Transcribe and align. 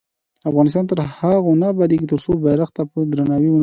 افغانستان 0.49 0.83
تر 0.89 0.97
هغو 1.17 1.51
نه 1.61 1.65
ابادیږي، 1.73 2.07
ترڅو 2.11 2.31
بیرغ 2.43 2.69
ته 2.75 2.81
په 2.91 2.97
درناوي 3.11 3.49
ودریږو. 3.51 3.59